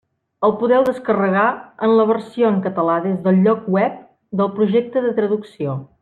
El 0.47 0.53
podeu 0.61 0.85
descarregar 0.87 1.43
en 1.87 1.93
la 1.99 2.07
versió 2.13 2.49
en 2.53 2.57
català 2.65 2.95
des 3.05 3.19
del 3.27 3.37
lloc 3.49 3.67
web 3.79 3.99
del 4.41 4.51
projecte 4.61 5.05
de 5.09 5.13
traducció. 5.23 5.77